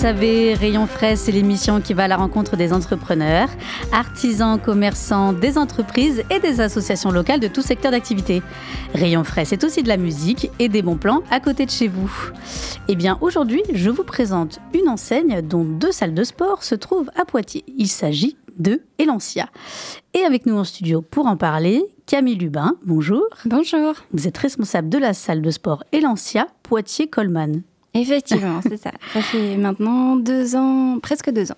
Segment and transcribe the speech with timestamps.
[0.00, 3.50] Savez, Rayon Frais, c'est l'émission qui va à la rencontre des entrepreneurs,
[3.92, 8.42] artisans, commerçants, des entreprises et des associations locales de tout secteur d'activité.
[8.94, 11.86] Rayon Frais, c'est aussi de la musique et des bons plans à côté de chez
[11.86, 12.10] vous.
[12.88, 17.10] Eh bien, aujourd'hui, je vous présente une enseigne dont deux salles de sport se trouvent
[17.14, 17.64] à Poitiers.
[17.76, 19.50] Il s'agit de Elancia.
[20.14, 23.26] Et avec nous en studio pour en parler, Camille Lubin, bonjour.
[23.44, 23.92] Bonjour.
[24.14, 27.64] Vous êtes responsable de la salle de sport Elancia Poitiers-Colman.
[27.94, 28.92] Effectivement, c'est ça.
[29.12, 31.56] Ça fait maintenant deux ans, presque deux ans.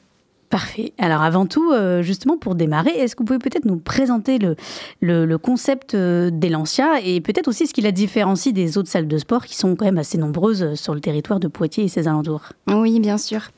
[0.53, 0.93] Parfait.
[0.99, 4.55] Alors avant tout, euh, justement pour démarrer, est-ce que vous pouvez peut-être nous présenter le,
[5.01, 9.09] le, le concept euh, d'Elancia et peut-être aussi ce qui la différencie des autres salles
[9.09, 12.07] de sport qui sont quand même assez nombreuses sur le territoire de Poitiers et ses
[12.07, 12.51] alentours?
[12.67, 13.49] Oui, bien sûr.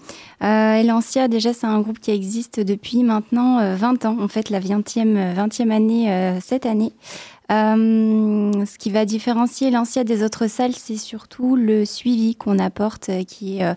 [0.42, 4.16] Euh, Elancia, déjà, c'est un groupe qui existe depuis maintenant euh, 20 ans.
[4.20, 6.92] En fait, la 20e, 20e année euh, cette année.
[7.52, 13.10] Euh, ce qui va différencier Elancia des autres salles, c'est surtout le suivi qu'on apporte,
[13.10, 13.74] euh, qui est euh,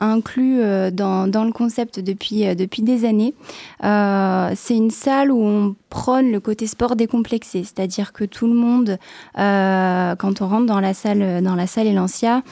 [0.00, 0.60] inclus
[0.92, 3.32] dans, le concept depuis, des années.
[3.80, 8.98] C'est une salle où on prône le côté sport décomplexé, c'est-à-dire que tout le monde,
[9.36, 12.42] quand on rentre dans la salle, dans la salle Elancia,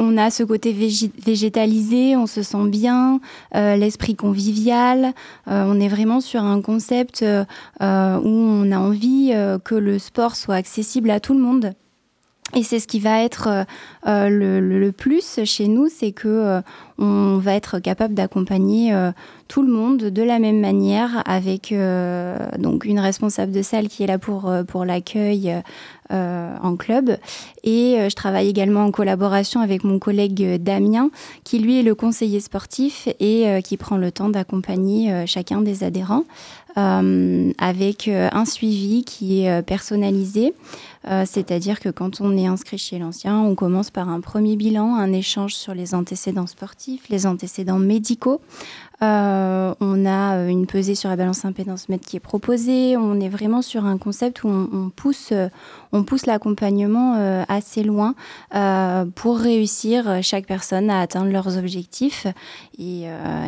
[0.00, 3.20] on a ce côté végé- végétalisé, on se sent bien,
[3.54, 5.12] euh, l'esprit convivial.
[5.46, 7.44] Euh, on est vraiment sur un concept euh,
[7.80, 9.32] où on a envie
[9.64, 11.74] que le sport soit accessible à tout le monde.
[12.54, 13.66] Et c'est ce qui va être
[14.06, 16.60] le, plus chez nous, c'est que
[17.00, 19.10] on va être capable d'accompagner euh,
[19.48, 24.04] tout le monde de la même manière, avec euh, donc une responsable de salle qui
[24.04, 25.52] est là pour euh, pour l'accueil
[26.12, 27.18] en club.
[27.62, 31.08] Et je travaille également en collaboration avec mon collègue Damien,
[31.44, 36.24] qui lui est le conseiller sportif et qui prend le temps d'accompagner chacun des adhérents
[36.76, 40.54] euh, avec euh, un suivi qui est euh, personnalisé.
[41.08, 44.94] Euh, C'est-à-dire que quand on est inscrit chez l'ancien, on commence par un premier bilan,
[44.96, 48.40] un échange sur les antécédents sportifs, les antécédents médicaux.
[49.02, 52.96] Euh, on a euh, une pesée sur la balance impédance mètre qui est proposée.
[52.98, 55.48] On est vraiment sur un concept où on, on pousse, euh,
[55.92, 58.14] on pousse l'accompagnement euh, assez loin
[59.14, 62.26] pour réussir chaque personne à atteindre leurs objectifs
[62.78, 63.06] et,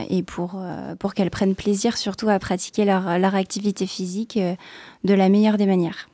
[0.09, 0.61] et pour,
[0.99, 4.39] pour qu'elles prennent plaisir surtout à pratiquer leur, leur activité physique
[5.05, 6.09] de la meilleure des manières.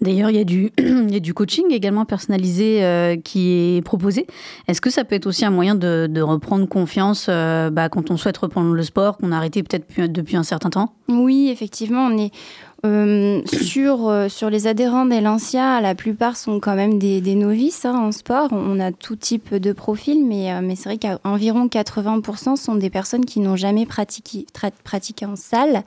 [0.00, 0.40] D'ailleurs, il y,
[1.16, 4.26] a du- coaching également personnalisé euh, qui est proposé.
[4.68, 8.16] Est-ce que ça peut être aussi un moyen de, reprendre confiance euh, bah, quand on
[8.16, 10.92] souhaite reprendre le sport, qu'on a arrêté peut-être depuis, un certain temps?
[11.08, 12.32] Oui, effectivement, on est
[12.84, 18.10] euh, sur, les adhérents d'Elancia, la plupart sont quand même des, des novices hein, en
[18.10, 18.48] sport.
[18.50, 23.38] On a tout type de profil, mais, c'est vrai qu'environ 80% sont des personnes qui
[23.40, 25.84] n'ont jamais pratiqué en salle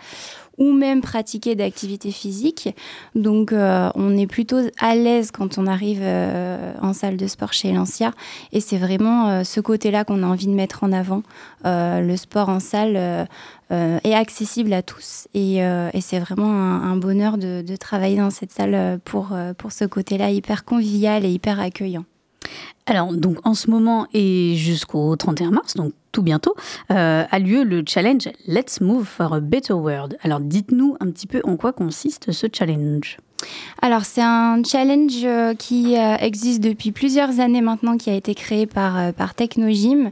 [0.58, 2.76] ou même pratiqué d'activité physique.
[3.16, 7.54] Donc, euh, on est plutôt à l'aise quand on arrive euh, en salle de sport
[7.54, 8.12] chez Elancia.
[8.52, 11.24] Et c'est vraiment euh, ce côté-là qu'on a envie de mettre en avant.
[11.66, 13.26] Euh, le sport en salle euh,
[13.72, 15.28] euh, est accessible à tous.
[15.34, 19.72] Et, et c'est vraiment un, un bonheur de, de travailler dans cette salle pour, pour
[19.72, 22.06] ce côté-là hyper convivial et hyper accueillant.
[22.88, 26.56] Alors, donc en ce moment et jusqu'au 31 mars, donc tout bientôt,
[26.92, 30.18] euh, a lieu le challenge Let's Move for a Better World.
[30.22, 33.18] Alors, dites-nous un petit peu en quoi consiste ce challenge.
[33.82, 38.36] Alors, c'est un challenge euh, qui euh, existe depuis plusieurs années maintenant, qui a été
[38.36, 40.12] créé par, par Technogym.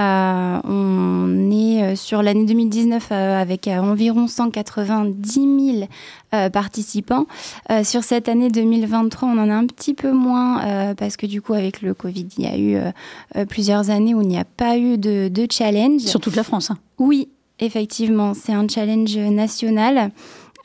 [0.00, 5.88] Euh, on est euh, sur l'année 2019 euh, avec euh, environ 190 000
[6.32, 7.26] euh, participants.
[7.70, 11.26] Euh, sur cette année 2023, on en a un petit peu moins euh, parce que
[11.26, 14.44] du coup, avec le Covid, il y a eu plusieurs années où il n'y a
[14.44, 16.00] pas eu de, de challenge.
[16.02, 16.70] Sur toute la France.
[16.70, 16.78] hein.
[16.98, 20.10] Oui, effectivement, c'est un challenge national.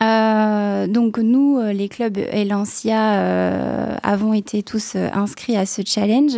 [0.03, 5.81] Euh, donc nous, euh, les clubs Elancia, euh, avons été tous euh, inscrits à ce
[5.85, 6.37] challenge.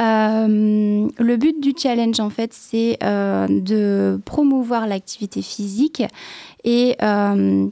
[0.00, 6.02] Euh, le but du challenge, en fait, c'est de promouvoir l'activité physique
[6.64, 7.66] et euh,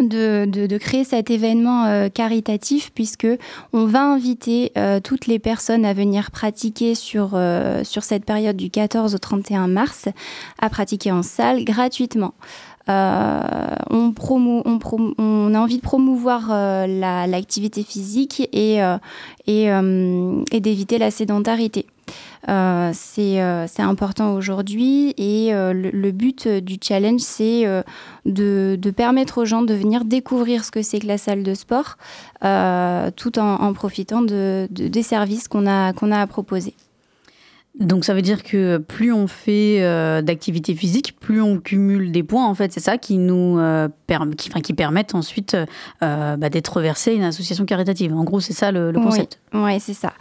[0.00, 3.26] de, créer cet événement caritatif puisque
[3.72, 4.72] on va inviter
[5.04, 9.68] toutes les personnes à venir pratiquer sur, euh, sur cette période du 14 au 31
[9.68, 10.08] mars
[10.58, 12.34] à pratiquer en salle gratuitement.
[12.88, 14.78] On, promo, on,
[15.18, 16.48] on, a envie de promouvoir
[16.86, 18.80] l'activité physique et,
[19.46, 21.86] et, et d'éviter la sédentarité.
[22.48, 27.64] Euh, euh, c'est important aujourd'hui et euh, le, but du challenge, c'est
[28.26, 31.54] de, de, permettre aux gens de venir découvrir ce que c'est que la salle de
[31.54, 31.96] sport
[33.16, 36.74] tout en, en profitant de, de, des services qu'on a, qu'on a à proposer.
[37.78, 42.22] Donc ça veut dire que plus on fait euh, d'activité physique, plus on cumule des
[42.22, 42.46] points.
[42.46, 43.88] En fait, c'est ça qui nous euh,
[44.36, 45.56] qui, qui, permettent ensuite
[46.02, 48.14] euh, bah, d'être versé à une association caritative.
[48.14, 49.40] En gros, c'est ça le, concept.
[49.54, 50.12] Oui, c'est ça.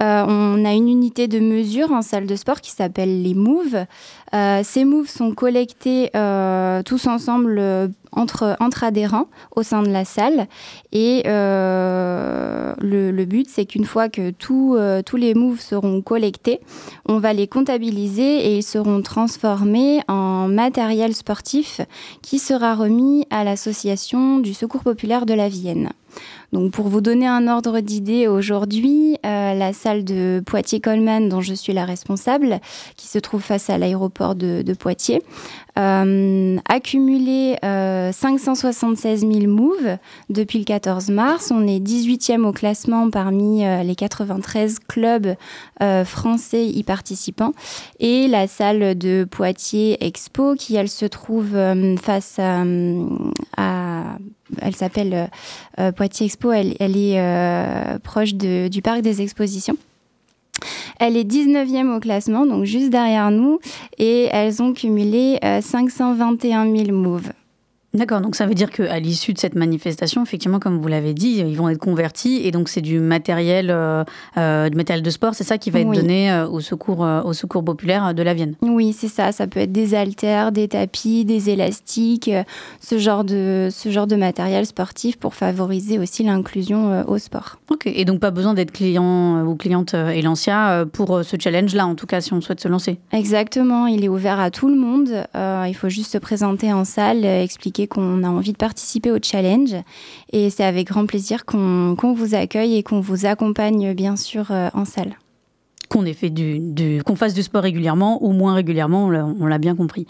[0.00, 3.86] on a une unité de mesure en salle de sport qui s'appelle les Moves.
[4.32, 6.10] Ces Moves sont collectés
[6.84, 10.46] tous ensemble entre, entre adhérents au sein de la salle.
[10.92, 16.60] Et euh, le, but, c'est qu'une fois que euh, tous les moves seront collectés,
[17.06, 21.80] on va les comptabiliser et ils seront transformés en matériel sportif
[22.22, 25.90] qui sera remis à l'association du Secours populaire de la Vienne.
[26.52, 31.54] Donc pour vous donner un ordre d'idée, aujourd'hui, euh, la salle de Poitiers-Colman, dont je
[31.54, 32.60] suis la responsable,
[32.96, 35.22] qui se trouve face à l'aéroport de, Poitiers,
[35.78, 39.98] euh, a cumulé 576 000 moves
[40.28, 41.52] depuis le 14 mars.
[41.54, 45.34] On est 18e au classement parmi euh, les 93 clubs
[46.04, 47.52] français y participants.
[48.00, 51.56] Et la salle de Poitiers Expo, qui elle se trouve
[52.00, 52.64] face à,
[53.56, 54.18] à
[54.60, 55.26] elle s'appelle euh,
[55.78, 59.76] euh, Poitiers Expo, elle, est euh, proche du parc des expositions.
[60.98, 63.58] Elle est 19e au classement, donc juste derrière nous,
[63.98, 67.32] et elles ont cumulé 521 000 moves.
[67.92, 71.38] D'accord, donc ça veut dire qu'à l'issue de cette manifestation, effectivement, comme vous l'avez dit,
[71.38, 74.04] ils vont être convertis et donc c'est du matériel, euh,
[74.36, 77.64] euh matériel de sport, c'est ça qui va être donné euh, au secours, au secours
[77.64, 78.54] populaire de la Vienne.
[78.62, 79.32] Oui, c'est ça.
[79.32, 82.30] Ça peut être des haltères, des tapis, des élastiques,
[82.80, 87.59] ce genre de ce genre de matériel sportif pour favoriser aussi l'inclusion au sport.
[87.70, 92.06] Ok, et donc pas besoin d'être client ou cliente Elancia pour ce challenge-là, en tout
[92.06, 92.98] cas si on souhaite se lancer.
[93.12, 95.24] Exactement, il est ouvert à tout le monde.
[95.34, 99.74] il faut juste se présenter en salle, expliquer qu'on a envie de participer au challenge.
[100.32, 104.68] Et c'est avec grand plaisir qu'on vous accueille et qu'on vous accompagne, bien sûr, euh,
[104.74, 105.16] en salle
[105.90, 110.06] qu'on du, qu'on fasse du sport régulièrement ou moins régulièrement, on l'a bien compris.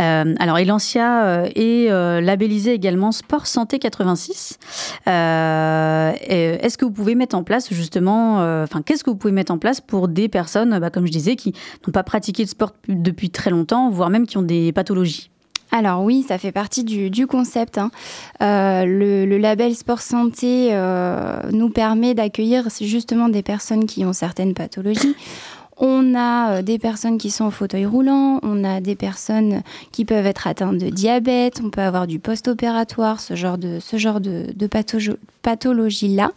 [0.00, 1.90] Euh, alors Elancia euh, est
[2.22, 4.58] labellisé également Sport Santé 86.
[5.06, 9.58] Est-ce que vous pouvez mettre en place justement, enfin qu'est-ce que vous pouvez mettre en
[9.58, 11.52] place pour des personnes, bah, comme je disais, qui
[11.86, 15.30] n'ont pas pratiqué de sport depuis très longtemps, voire même qui ont des pathologies?
[15.72, 17.78] Alors oui, ça fait partie du, concept.
[17.78, 17.90] Hein.
[18.42, 24.54] Euh, le, label Sport Santé euh, nous permet d'accueillir justement des personnes qui ont certaines
[24.54, 25.14] pathologies.
[25.82, 29.62] On a euh, des personnes qui sont en fauteuil roulant, on a des personnes
[29.92, 33.80] qui peuvent être atteintes de diabète, on peut avoir du post-opératoire, ce genre de,
[35.42, 36.32] pathologie-là.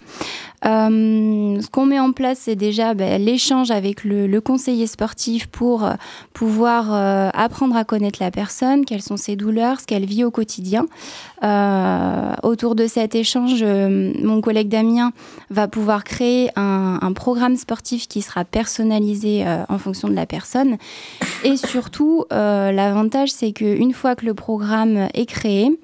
[0.66, 5.84] Euh, ce qu'on met en place, c'est déjà ben, l'échange avec le, conseiller sportif pour
[5.84, 5.94] euh,
[6.32, 6.94] pouvoir
[7.36, 10.86] apprendre à connaître la personne, quelles sont ses douleurs, ce qu'elle vit au quotidien.
[12.44, 15.12] autour de cet échange, mon collègue Damien
[15.50, 20.78] va pouvoir créer un programme sportif qui sera personnalisé euh, en fonction de la personne.
[21.44, 25.80] Et surtout, euh, l'avantage, c'est qu'une fois que le programme est créé,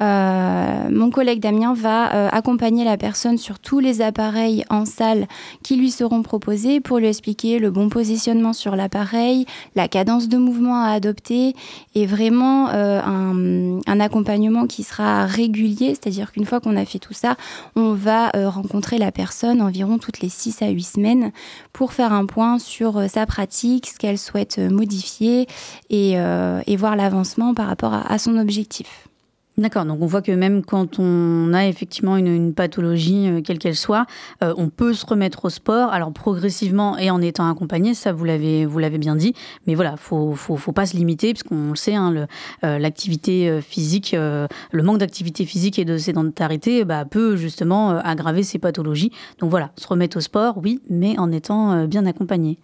[0.00, 5.26] mon collègue Damien va euh, accompagner la personne sur tous les appareils en salle
[5.62, 10.38] qui lui seront proposés pour lui expliquer le bon positionnement sur l'appareil, la cadence de
[10.38, 11.54] mouvement à adopter
[11.94, 16.98] et vraiment euh, un, un, accompagnement qui sera régulier, c'est-à-dire qu'une fois qu'on a fait
[16.98, 17.36] tout ça,
[17.76, 21.32] on va rencontrer la personne environ toutes les 6 à 8 semaines
[21.72, 25.46] pour faire un point sur sa pratique, ce qu'elle souhaite modifier
[25.90, 29.08] et, et voir l'avancement par rapport à son objectif.
[29.56, 33.76] D'accord, donc on voit que même quand on a effectivement une, pathologie, euh, quelle qu'elle
[33.76, 34.04] soit,
[34.42, 38.24] euh, on peut se remettre au sport, alors progressivement et en étant accompagné, ça vous
[38.24, 38.66] l'avez
[38.98, 39.32] bien dit,
[39.68, 42.26] mais voilà, faut faut, faut pas se limiter puisqu'on le sait, hein,
[42.64, 48.58] euh, l'activité physique, le manque d'activité physique et de sédentarité, bah, peut justement aggraver ces
[48.58, 49.12] pathologies.
[49.38, 52.58] Donc voilà, se remettre au sport, oui, mais en étant bien accompagné.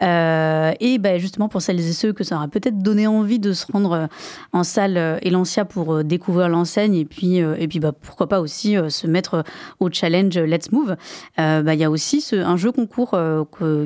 [0.00, 3.66] et bah, justement pour celles et ceux que ça aura peut-être donné envie de se
[3.72, 4.08] rendre
[4.52, 8.42] en salle Elancia pour découvrir découvrir l'enseigne et puis, euh, et puis bah, pourquoi pas
[8.42, 9.42] aussi euh, se mettre
[9.80, 10.96] au challenge Let's Move.
[11.38, 13.18] Euh, bah, il y a aussi ce, un jeu concours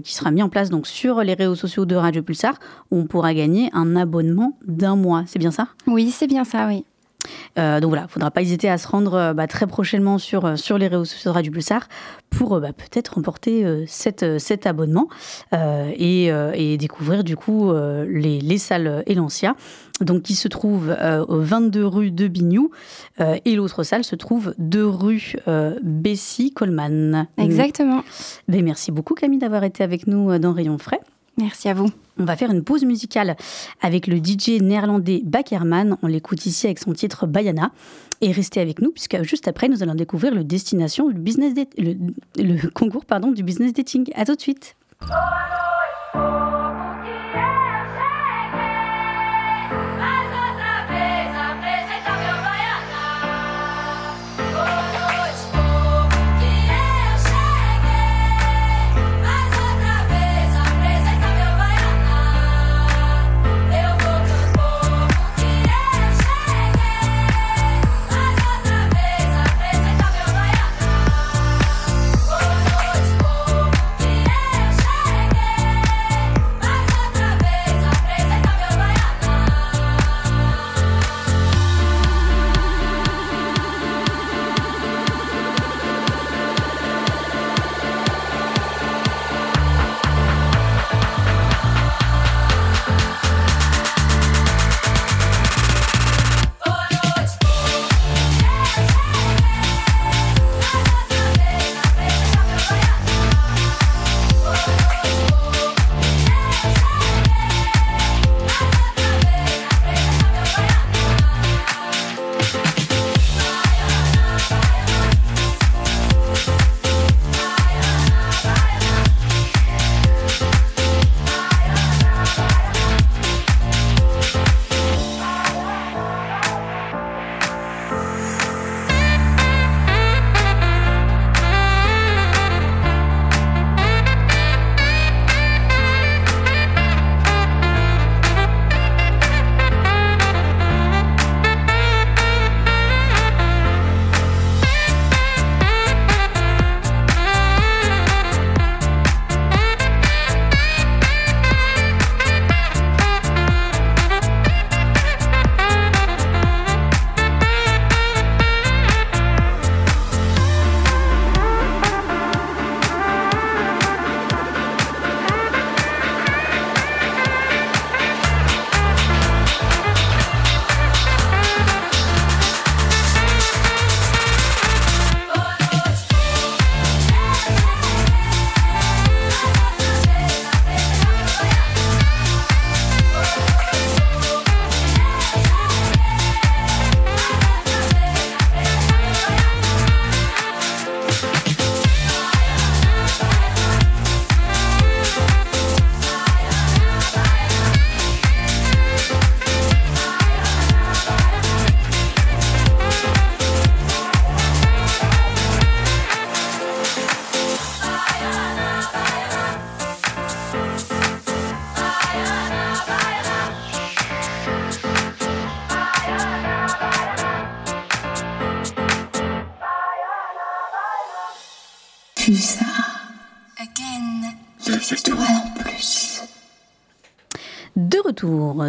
[0.02, 2.58] qui sera mis en place donc, sur les réseaux sociaux de Radio Pulsar
[2.90, 5.22] où on pourra gagner un abonnement d'un mois.
[5.26, 5.68] C'est bien ça?
[5.86, 6.84] Oui, c'est bien ça, oui.
[7.58, 10.18] Euh, donc voilà, il ne faudra pas hésiter à se rendre euh, bah, très prochainement
[10.18, 11.88] sur, euh, sur les réseaux sociaux de Radio Pulsar
[12.30, 15.08] pour bah, peut-être remporter cet, cet abonnement
[15.52, 19.54] et, et, découvrir du coup les, les salles Elancia,
[20.00, 20.96] donc qui se trouve
[21.28, 22.72] au 22 rue de Bignou
[23.20, 25.36] et l'autre salle se trouve 2 rue
[25.84, 27.28] Bessy-Colman.
[27.38, 28.02] Exactement.
[28.48, 31.00] Ben, merci beaucoup Camille d'avoir été avec nous dans Rayon Frais.
[31.36, 31.90] Merci à vous.
[32.18, 33.36] On va faire une pause musicale
[33.82, 35.96] avec le DJ néerlandais Bakerman.
[36.02, 37.72] On l'écoute ici avec son titre Bayana.
[38.20, 41.94] Et restez avec nous, puisque juste après, nous allons découvrir le destination, le, business le,
[42.36, 44.10] le concours pardon, du business dating.
[44.14, 44.76] À tout de suite.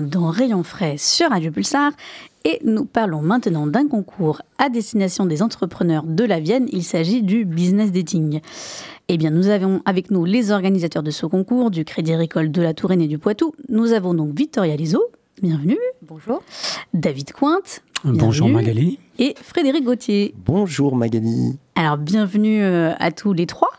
[0.01, 1.93] Dans Rayon Frais sur Radio Pulsar
[2.43, 6.67] et nous parlons maintenant d'un concours à destination des entrepreneurs de la Vienne.
[6.73, 8.41] Il s'agit du business dating.
[9.07, 12.61] Eh bien, nous avons avec nous les organisateurs de ce concours du Crédit Agricole de
[12.61, 13.53] la Touraine et du Poitou.
[13.69, 15.01] Nous avons donc Victoria Lizo,
[15.41, 15.77] bienvenue.
[16.01, 16.41] Bonjour.
[16.93, 17.81] David Cointe.
[18.03, 18.99] Bonjour Magali.
[19.17, 20.35] Et Frédéric Gauthier.
[20.45, 21.57] Bonjour Magali.
[21.75, 23.71] Alors, bienvenue euh, à tous les trois.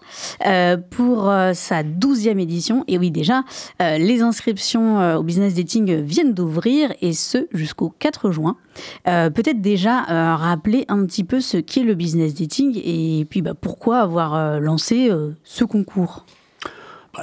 [0.46, 2.84] Euh, pour euh, sa douzième édition.
[2.88, 3.44] Et oui, déjà,
[3.80, 8.56] les inscriptions au business dating viennent d'ouvrir et ce jusqu'au 4 juin.
[9.04, 10.02] Peut-être déjà
[10.36, 15.10] rappeler un petit peu ce qu'est le business dating et puis bah, pourquoi avoir lancé
[15.44, 16.24] ce concours?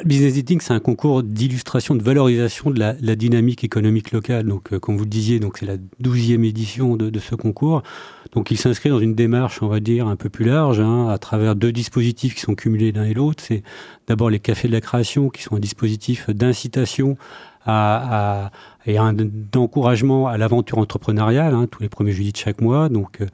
[0.06, 4.46] Business Dating, c'est un concours d'illustration, de valorisation de la, dynamique économique locale.
[4.46, 7.84] Donc, comme vous le disiez, c'est la douzième édition de, de, ce concours.
[8.34, 11.18] Donc il s'inscrit dans une démarche, on va dire, un peu plus large, hein, à
[11.20, 13.44] travers deux dispositifs qui sont cumulés l'un et l'autre.
[13.46, 13.64] C'est
[14.08, 17.16] d'abord les cafés de la création, qui sont un dispositif d'incitation
[18.86, 19.16] et un
[19.56, 23.28] encouragement à l'aventure entrepreneuriale, hein, tous les premiers jeudis de chaque mois, donc euh,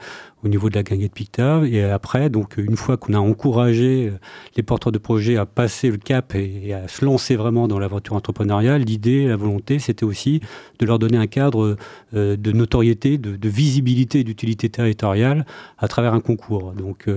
[0.44, 1.66] au niveau de la guinguette Pictave.
[1.66, 4.20] Et après, donc une fois qu'on a encouragé euh,
[4.56, 8.16] les porteurs de projets à passer le cap et, à se lancer vraiment dans l'aventure
[8.16, 10.42] entrepreneuriale, l'idée, la volonté, c'était aussi
[10.78, 11.76] de leur donner un cadre
[12.14, 15.46] euh, de notoriété, de, visibilité et d'utilité territoriale
[15.80, 16.74] à travers un concours.
[16.74, 17.10] Donc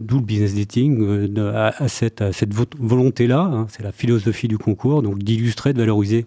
[0.00, 5.18] d'où le business dating à, cette, cette volonté-là, hein, c'est la philosophie du concours, donc
[5.18, 6.24] d'illustrer, de valoriser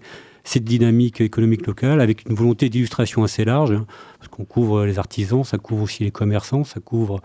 [0.48, 3.86] cette dynamique économique locale avec une volonté d'illustration assez large, hein,
[4.18, 7.20] parce qu'on couvre les artisans, ça couvre aussi les commerçants, ça couvre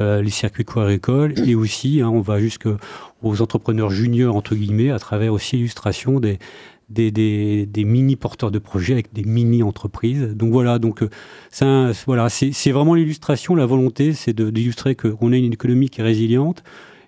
[0.00, 2.76] euh, les circuits agricoles et aussi hein, on va jusqu'aux
[3.22, 6.40] entrepreneurs juniors entre guillemets à travers aussi l'illustration des,
[6.88, 10.34] des, mini porteurs de projets avec des mini entreprises.
[10.34, 15.52] Donc voilà, donc euh, voilà, c'est vraiment l'illustration, la volonté, c'est d'illustrer qu'on a une
[15.52, 16.64] économie qui est résiliente,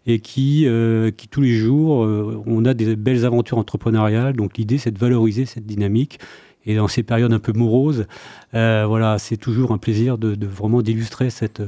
[0.07, 4.35] et qui, euh, qui tous les jours, euh, on a des belles aventures entrepreneuriales.
[4.35, 6.19] Donc l'idée, c'est de valoriser cette dynamique.
[6.65, 8.07] Et dans ces périodes un peu moroses,
[8.55, 11.63] euh, voilà, c'est toujours un plaisir de, de vraiment d'illustrer cette,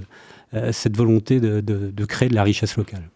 [0.73, 3.09] cette volonté de, de créer de la richesse locale.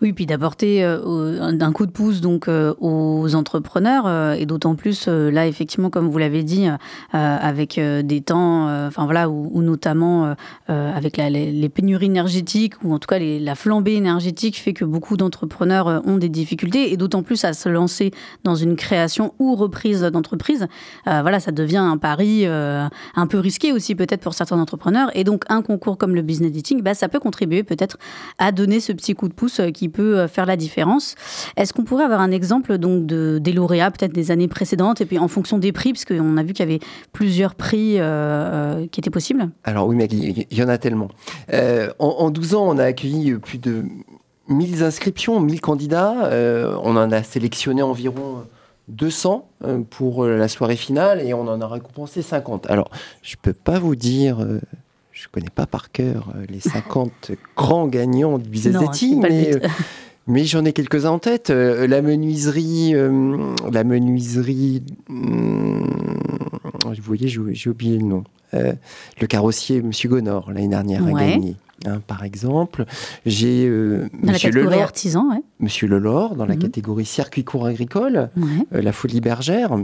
[0.00, 4.74] Oui, puis d'apporter euh, d'un coup de pouce donc euh, aux entrepreneurs euh, et d'autant
[4.74, 6.66] plus là effectivement comme vous l'avez dit
[7.12, 10.34] avec des temps, enfin voilà où, notamment
[10.68, 16.02] avec les, pénuries énergétiques ou en tout cas la flambée énergétique fait que beaucoup d'entrepreneurs
[16.06, 18.12] ont des difficultés et d'autant plus à se lancer
[18.44, 20.66] dans une création ou reprise d'entreprise.
[21.06, 25.44] voilà, ça devient un pari un peu risqué aussi peut-être pour certains entrepreneurs et donc
[25.48, 27.98] un concours comme le business dating, bah, ça peut contribuer peut-être
[28.38, 31.14] à donner ce petit coup de pouce qui peut euh, faire la différence.
[31.56, 35.06] Est-ce qu'on pourrait avoir un exemple donc de, des lauréats, peut-être des années précédentes, et
[35.06, 36.80] puis en fonction des prix, parce qu'on a vu qu'il y avait
[37.12, 39.50] plusieurs prix euh, euh, qui étaient possibles?
[39.64, 41.08] Alors oui, mais il y en a tellement.
[41.98, 43.84] en, 12 ans, on a accueilli plus de
[44.48, 46.30] 1000 inscriptions, 1000 candidats.
[46.82, 48.44] on en a sélectionné environ
[48.88, 49.48] 200
[49.90, 52.70] pour la soirée finale et on en a récompensé 50.
[52.70, 52.90] Alors,
[53.22, 54.38] je ne peux pas vous dire
[55.14, 59.68] je connais pas par cœur euh, les 50 grands gagnants du business dating, mais, euh,
[60.26, 61.50] mais j'en ai quelques-uns en tête.
[61.50, 62.94] Euh, la menuiserie,
[63.72, 65.84] la menuiserie, hmm,
[66.84, 68.24] vous voyez, j'ai oublié le nom.
[68.52, 71.56] le carrossier Monsieur Gonor l'année dernière a gagné.
[71.86, 72.84] Hein, par exemple,
[73.26, 75.42] j'ai dans Monsieur la catégorie artisan, ouais.
[75.60, 76.62] Monsieur Lelor dans la mhm.
[76.62, 78.30] catégorie circuit court agricole,
[78.72, 79.76] la Folie Bergère.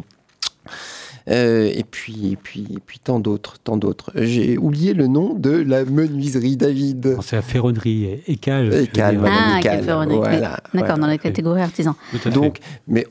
[1.28, 4.10] Euh, et puis, et puis, et puis tant d'autres, tant d'autres.
[4.14, 7.18] J'ai oublié le nom de la menuiserie David.
[7.22, 8.74] C'est la ferronnerie Écal.
[8.74, 9.56] Écal, ah,
[10.18, 11.94] voilà, D'accord, dans la catégorie artisan.
[12.32, 13.06] Donc, mais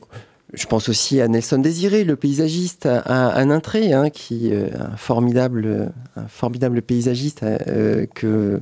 [0.52, 4.96] je pense aussi à Nelson Désiré, le paysagiste à, à Nintré, hein, qui est un
[4.96, 8.60] formidable, un formidable paysagiste euh, que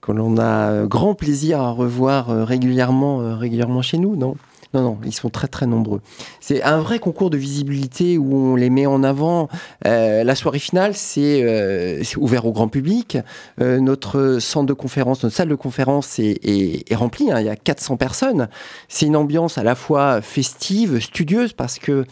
[0.00, 4.34] que l'on a grand plaisir à revoir euh, régulièrement, régulièrement chez nous, non?
[4.72, 6.00] Non, non, ils sont très très nombreux.
[6.38, 9.48] C'est un vrai concours de visibilité où on les met en avant.
[9.84, 13.18] Euh, la soirée finale, c'est euh, ouvert au grand public.
[13.60, 17.32] Euh, notre centre de conférence, notre salle de conférence est, remplie.
[17.32, 17.40] Hein.
[17.40, 18.48] il y a 400 personnes.
[18.88, 22.04] C'est une ambiance à la fois festive, studieuse, parce que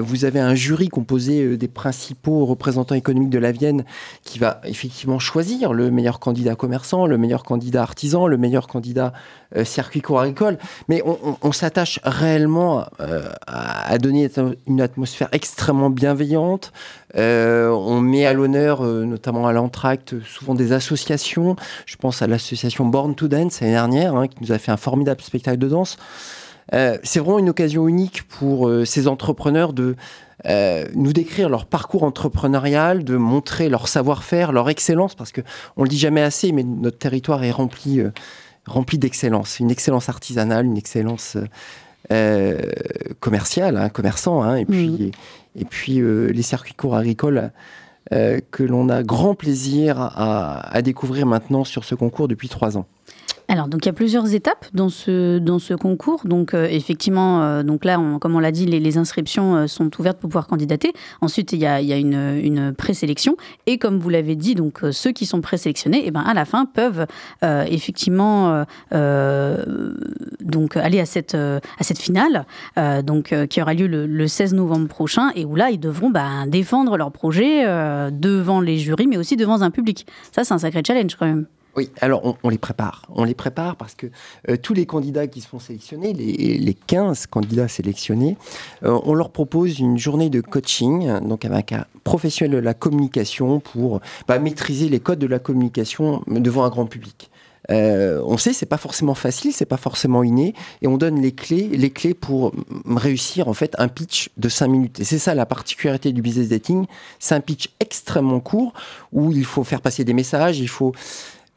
[0.00, 3.84] vous avez un jury composé des principaux représentants économiques de la Vienne
[4.22, 9.12] qui va effectivement choisir le meilleur candidat commerçant, le meilleur candidat artisan, le meilleur candidat
[9.64, 10.58] circuit court agricole.
[10.88, 11.02] Mais
[11.42, 14.30] on s'attache réellement euh, à donner
[14.66, 16.72] une atmosphère extrêmement bienveillante.
[17.16, 21.56] Euh, on met à l'honneur, euh, notamment à l'entracte, souvent des associations.
[21.86, 24.76] Je pense à l'association Born to Dance l'année dernière, hein, qui nous a fait un
[24.76, 25.96] formidable spectacle de danse.
[26.72, 29.96] c'est vraiment une occasion unique pour ces entrepreneurs de
[30.94, 35.42] nous décrire leur parcours entrepreneurial, de montrer leur savoir-faire, leur excellence, parce que
[35.76, 38.02] on le dit jamais assez, mais notre territoire est rempli
[38.66, 41.36] rempli d'excellence, une excellence artisanale, une excellence
[42.12, 42.60] euh,
[43.20, 45.12] commerciale, hein, commerçant, hein, et puis,
[45.56, 47.50] et, puis euh, les circuits courts agricoles
[48.12, 52.84] euh, que l'on a grand plaisir à, découvrir maintenant sur ce concours depuis trois ans.
[53.48, 56.22] Alors, donc il y a plusieurs étapes dans ce, dans ce concours.
[56.24, 60.18] Donc, euh, effectivement, euh, donc là, comme on l'a dit, les, inscriptions euh, sont ouvertes
[60.18, 60.92] pour pouvoir candidater.
[61.20, 63.36] Ensuite, il y a, y a une, une présélection.
[63.66, 66.64] Et comme vous l'avez dit, donc ceux qui sont présélectionnés, eh ben, à la fin,
[66.64, 67.06] peuvent
[67.42, 72.46] effectivement donc, aller à cette, à cette finale
[73.02, 76.96] donc, qui aura lieu le, 16 novembre prochain et où là, ils devront bah, défendre
[76.96, 77.64] leur projet
[78.10, 80.06] devant les jurys, mais aussi devant un public.
[80.32, 81.46] Ça, c'est un sacré challenge quand même.
[81.76, 83.02] Oui, alors on, les prépare.
[83.08, 84.06] On les prépare parce que
[84.48, 88.36] euh, tous les candidats qui se font sélectionner, les, les 15 candidats sélectionnés,
[88.84, 93.60] euh, on leur propose une journée de coaching, donc avec un professionnel de la communication
[93.60, 97.30] pour bah, maîtriser les codes de la communication devant un grand public.
[97.70, 101.32] Euh, on sait c'est pas forcément facile, c'est pas forcément inné, et on donne les
[101.32, 102.52] clés, les clés pour
[102.86, 105.00] réussir en fait un pitch de 5 minutes.
[105.00, 106.86] Et c'est ça la particularité du business dating,
[107.18, 108.74] c'est un pitch extrêmement court
[109.12, 110.92] où il faut faire passer des messages, il faut,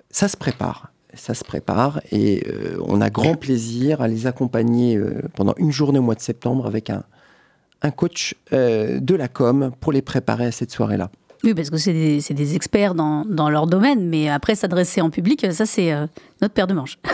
[0.09, 4.95] ça se prépare ça se prépare et euh, on a grand plaisir à les accompagner
[4.95, 7.03] euh, pendant une journée au mois de septembre avec un,
[7.81, 11.09] un coach euh, de la com pour les préparer à cette soirée-là.
[11.43, 15.11] Oui, parce que c'est des, des, experts dans, dans, leur domaine, mais après s'adresser en
[15.11, 15.93] public, ça c'est
[16.41, 16.97] notre paire de manches.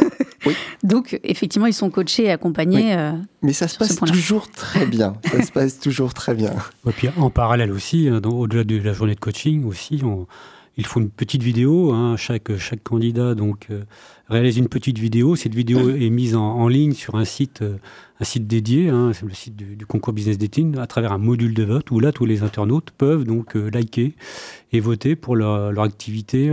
[0.45, 0.56] Oui.
[0.84, 2.97] Donc effectivement, ils sont coachés et accompagnés.
[3.41, 5.15] mais ça se passe toujours très bien.
[5.23, 6.51] ça se passe toujours très bien.
[6.86, 10.27] Et puis en parallèle aussi, au-delà de la journée de coaching aussi, on,
[10.77, 11.91] il faut une petite vidéo.
[11.91, 13.83] Hein, chaque, chaque candidat donc euh,
[14.29, 15.36] réalise une petite vidéo.
[15.36, 17.77] Cette vidéo est mise en, ligne sur un site, euh,
[18.19, 21.53] un site dédié, hein, c'est le site du, concours Business Dating, à travers un module
[21.53, 24.15] de vote où là tous les internautes peuvent donc euh, liker
[24.71, 26.49] et voter pour leur, leur activité,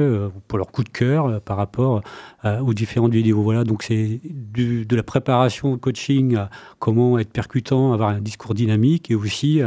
[0.46, 2.02] pour leur coup de cœur par rapport
[2.44, 3.40] aux différentes vidéos.
[3.40, 8.52] Voilà, donc c'est de la préparation au coaching à comment être percutant, avoir un discours
[8.52, 9.62] dynamique et aussi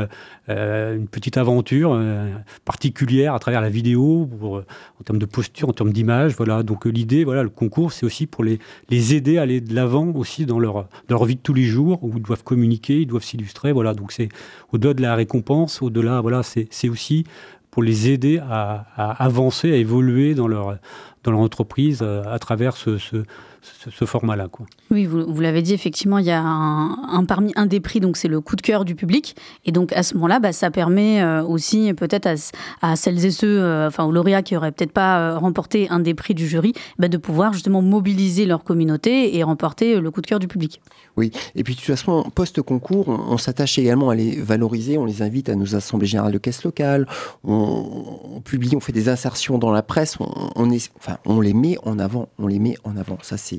[0.47, 1.99] une petite aventure
[2.63, 6.35] particulière à travers la vidéo pour, en termes de posture, en termes d'image.
[6.35, 9.73] Voilà, donc l'idée, voilà, le concours c'est aussi pour les, les aider à aller de
[9.73, 13.07] l'avant aussi dans leur, leur vie de tous les jours, où ils doivent communiquer, ils
[13.07, 13.71] doivent s'illustrer.
[13.71, 14.29] Voilà, donc c'est
[14.71, 17.25] au-delà de la récompense, au-delà, voilà, c'est aussi
[17.73, 18.85] pour les aider à,
[19.23, 20.77] avancer, à évoluer dans leur,
[21.23, 22.99] dans leur entreprise euh, à travers ce,
[23.89, 24.47] ce, format-là.
[24.91, 28.17] Oui, vous, vous l'avez dit, effectivement, il y a un, parmi un des prix, donc
[28.17, 29.35] c'est le coup de cœur du public.
[29.65, 32.27] Et donc à ce moment-là, bah, ça permet euh, aussi peut-être
[32.81, 35.99] à, celles et ceux, euh, enfin aux lauréats qui n'auraient peut-être pas euh, remporté un
[35.99, 40.21] des prix du jury, bah, de pouvoir justement mobiliser leur communauté et remporter le coup
[40.21, 40.81] de cœur du public.
[41.15, 45.21] Oui, et puis de toute façon, post-concours, on, s'attache également à les valoriser, on les
[45.21, 47.07] invite à nos assemblées générales de caisse locale,
[47.43, 51.77] on, publie, on fait des insertions dans la presse, on, est, enfin, on les met
[51.83, 53.17] en avant, on les met en avant.
[53.21, 53.52] Ça, c'est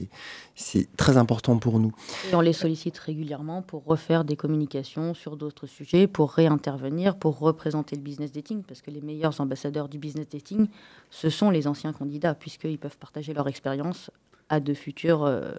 [0.54, 1.92] c'est très important pour nous.
[2.30, 7.38] Et on les sollicite régulièrement pour refaire des communications sur d'autres sujets, pour réintervenir, pour
[7.38, 10.68] représenter le business dating, parce que les meilleurs ambassadeurs du business dating,
[11.10, 14.10] ce sont les anciens candidats, puisqu'ils peuvent partager leur expérience
[14.48, 15.52] à de futurs, euh,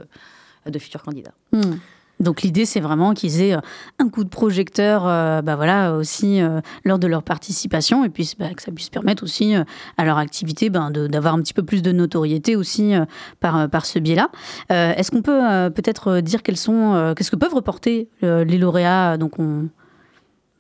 [0.66, 1.34] à de futurs candidats.
[1.52, 1.76] Hmm.
[2.20, 3.62] Donc l'idée, c'est vraiment qu'ils aient euh,
[4.00, 8.34] un coup de projecteur, euh, bah voilà, aussi euh, lors de leur participation, et puis
[8.40, 9.54] bah, que ça puisse permettre aussi
[9.98, 12.94] à leur activité ben, d'avoir un petit peu plus de notoriété aussi
[13.40, 14.30] par, par ce biais-là.
[14.70, 15.40] Est-ce qu'on peut
[15.72, 19.68] peut-être dire quels sont, qu'est-ce que peuvent reporter les lauréats Donc on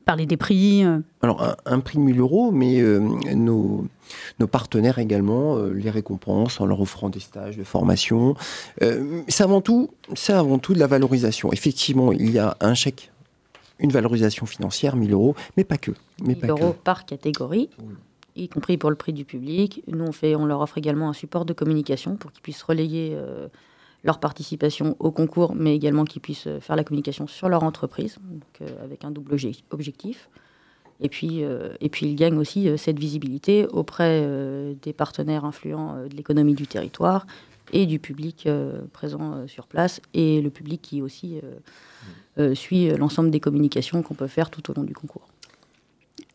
[0.05, 0.83] parler des prix
[1.21, 2.81] Alors un, prix de 1000 euros, mais
[3.35, 3.85] nos
[4.39, 8.35] nos partenaires également euh, les récompensent en leur offrant des stages de formation.
[8.81, 11.51] Euh, c'est avant tout, c'est avant tout de la valorisation.
[11.51, 13.11] Effectivement, il y a un chèque,
[13.79, 15.91] une valorisation financière, 1000 euros, mais pas que.
[16.21, 17.69] Mais 1000 euros par catégorie.
[18.35, 19.83] y compris pour le prix du public.
[19.87, 23.13] Nous, on, fait, on leur offre également un support de communication pour qu'ils puissent relayer
[23.15, 23.47] euh,
[24.05, 28.69] leur participation au concours, mais également qu'ils puissent faire la communication sur leur entreprise, donc,
[28.81, 29.35] avec un double
[29.71, 30.29] objectif.
[31.01, 35.45] Et puis, euh, et puis il gagne aussi euh, cette visibilité auprès euh, des partenaires
[35.45, 37.25] influents de l'économie du territoire
[37.73, 38.47] et du public
[38.93, 41.41] présent sur place et le public qui aussi
[42.53, 45.27] suit l'ensemble des communications qu'on peut faire tout au long du concours.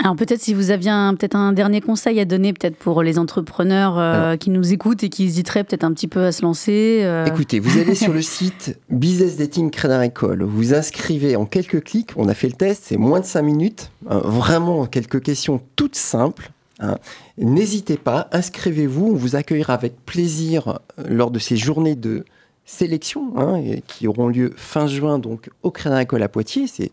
[0.03, 3.99] Alors peut-être si vous aviez peut-être un dernier conseil à donner peut-être pour les entrepreneurs
[3.99, 7.01] euh, qui nous écoutent et qui hésiteraient peut-être un petit peu à se lancer.
[7.03, 7.27] Euh.
[7.27, 12.13] Écoutez, vous allez sur le site Business Dating Crédit Agricole, vous inscrivez en quelques clics,
[12.17, 15.97] on a fait le test, c'est moins de 5 minutes, hein, vraiment quelques questions toutes
[15.97, 16.51] simples.
[16.79, 16.97] Hein.
[17.37, 22.25] N'hésitez pas, inscrivez-vous, on vous accueillera avec plaisir euh, lors de ces journées de
[22.65, 26.67] sélection hein, qui auront lieu fin juin donc au Crédit Agricole à Poitiers.
[26.69, 26.91] C'est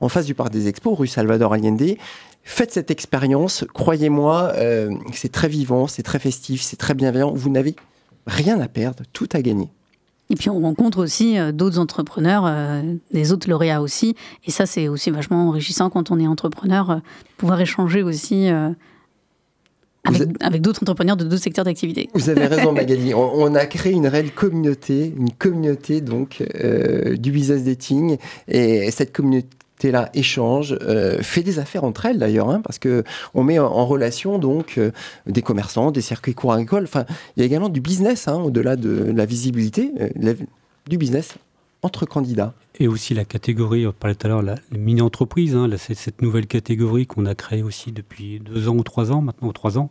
[0.00, 1.96] en face du Parc des Expos, rue Salvador Allende.
[2.48, 7.32] Faites cette expérience, croyez-moi, euh, c'est très vivant, c'est très festif, c'est très bienveillant.
[7.34, 7.74] Vous n'avez
[8.28, 9.68] rien à perdre, tout à gagner.
[10.30, 12.82] Et puis on rencontre aussi euh, d'autres entrepreneurs, euh,
[13.12, 14.14] des autres lauréats aussi.
[14.46, 17.00] Et ça, c'est aussi vachement enrichissant quand on est entrepreneur,
[17.36, 18.46] pouvoir échanger aussi
[20.40, 22.08] avec, d'autres entrepreneurs de d'autres secteurs d'activité.
[22.14, 23.12] Vous avez raison, Magali.
[23.12, 26.44] On, a créé une réelle communauté, une communauté donc
[27.18, 28.18] du business dating.
[28.46, 29.48] Et cette communauté
[29.84, 33.86] là échange, euh, fait des affaires entre elles d'ailleurs, hein, parce que on met en,
[33.86, 34.90] relation donc euh,
[35.26, 36.84] des commerçants, des circuits courts agricoles.
[36.84, 37.04] Enfin,
[37.36, 40.34] il y a également du business hein, au-delà de la visibilité, euh,
[40.88, 41.36] du business
[41.82, 42.54] entre candidats.
[42.78, 47.06] Et aussi la catégorie, on parlait tout à l'heure, la mini-entreprise, hein, cette nouvelle catégorie
[47.06, 49.88] qu'on a créée aussi depuis deux ans ou trois ans, maintenant trois ans.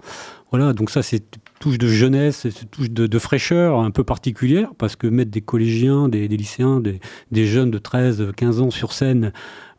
[0.52, 1.24] Voilà, donc ça c'est
[1.60, 6.10] touche de jeunesse, c'est touche de, fraîcheur un peu particulière, parce que mettre des collégiens,
[6.10, 7.00] des, lycéens, des,
[7.32, 9.32] des, jeunes de 13, 15 ans sur scène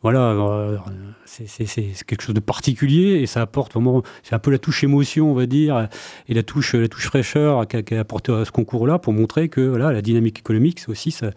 [0.06, 0.76] voilà, euh,
[1.24, 5.32] c'est quelque chose de particulier et ça apporte vraiment, c'est un peu la touche émotion,
[5.32, 5.88] on va dire,
[6.28, 9.60] et la touche, la touche fraîcheur qu'a qu apporté à ce concours-là pour montrer que
[9.62, 11.32] voilà, la dynamique économique, c'est aussi ça,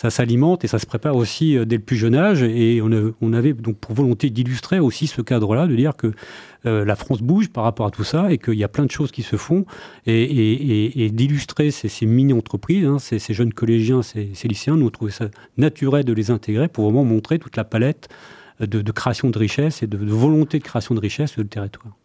[0.00, 2.42] ça s'alimente et ça se prépare aussi euh, dès le plus jeune âge.
[2.42, 6.12] Et on, on avait donc pour volonté d'illustrer aussi ce cadre-là, de dire que
[6.64, 8.90] euh, la France bouge par rapport à tout ça et qu'il y a plein de
[8.90, 9.66] choses qui se font
[10.06, 15.26] et, d'illustrer ces, mini-entreprises, hein, ces, jeunes collégiens, ces, lycéens, nous trouvons ça
[15.58, 18.08] naturel de les intégrer pour vraiment montrer toute la palette
[18.58, 21.48] de, de création de richesse et de, de, volonté de création de richesse sur le
[21.48, 21.99] territoire.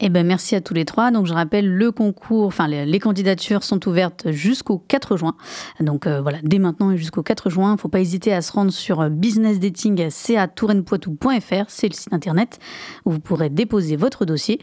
[0.00, 1.10] Eh ben, merci à tous les trois.
[1.10, 5.34] Donc, je rappelle, le concours, enfin, les, candidatures sont ouvertes jusqu'au 4 juin.
[5.80, 7.74] Donc, euh, voilà, dès maintenant et jusqu'au 4 juin.
[7.76, 10.08] Il faut pas hésiter à se rendre sur business dating
[10.54, 11.64] touraine-poitou.fr.
[11.68, 12.58] C'est le site internet
[13.04, 14.60] où vous pourrez déposer votre dossier.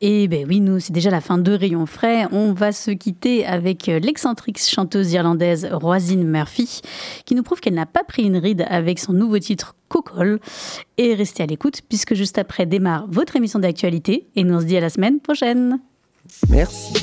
[0.00, 2.26] Et ben oui, nous, c'est déjà la fin de Rayon Frais.
[2.32, 6.80] On va se quitter avec l'excentrique chanteuse irlandaise Roisin Murphy,
[7.24, 10.40] qui nous prouve qu'elle n'a pas pris une ride avec son nouveau titre Cocol.
[10.98, 14.26] Et restez à l'écoute, puisque juste après démarre votre émission d'actualité.
[14.36, 15.80] Et nous, on se dit à la semaine prochaine.
[16.48, 16.94] Merci.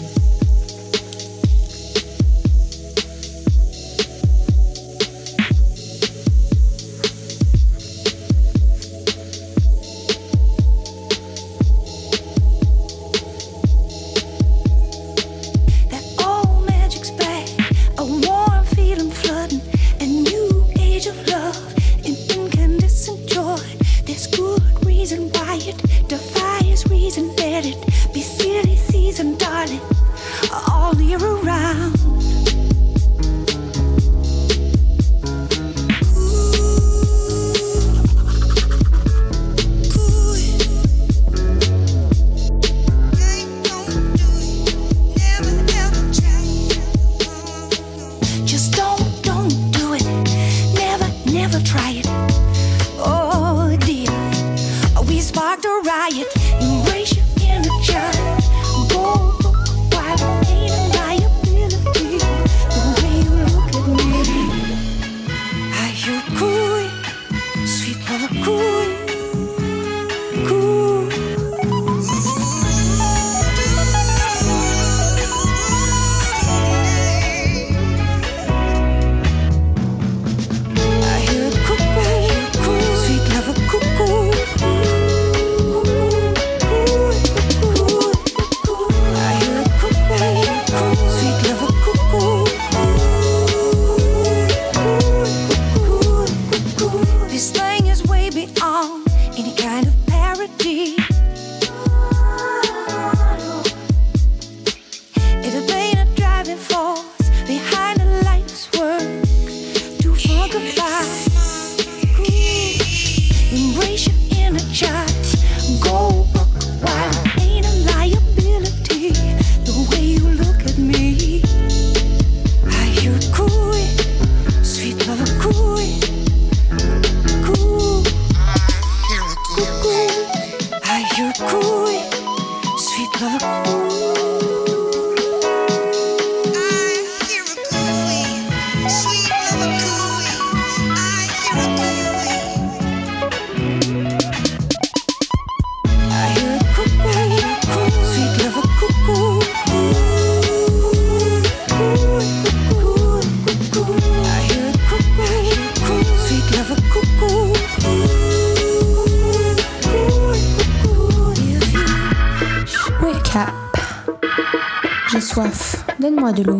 [166.03, 166.59] Donne-moi de l'eau.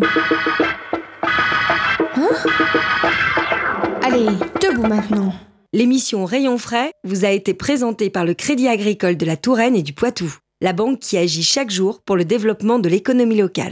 [2.15, 2.29] Hein
[4.01, 4.27] Allez,
[4.62, 5.34] debout maintenant.
[5.73, 9.82] L'émission Rayon frais vous a été présentée par le Crédit agricole de la Touraine et
[9.82, 13.71] du Poitou, la banque qui agit chaque jour pour le développement de l'économie locale.